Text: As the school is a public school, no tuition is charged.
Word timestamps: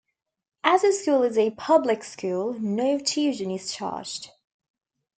As 0.63 0.81
the 0.81 0.93
school 0.93 1.21
is 1.21 1.37
a 1.37 1.51
public 1.51 2.03
school, 2.03 2.55
no 2.59 2.97
tuition 2.97 3.51
is 3.51 3.71
charged. 3.71 4.31